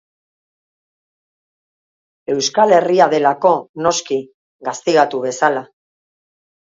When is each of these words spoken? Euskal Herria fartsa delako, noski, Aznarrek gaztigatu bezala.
Euskal 2.35 2.75
Herria 2.77 2.85
fartsa 3.03 3.19
delako, 3.19 3.53
noski, 3.89 4.21
Aznarrek 4.25 4.67
gaztigatu 4.71 5.23
bezala. 5.27 5.67